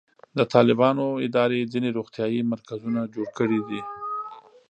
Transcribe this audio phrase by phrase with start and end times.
[0.37, 3.81] د طالبانو اداره ځینې روغتیایي مرکزونه جوړ کړي.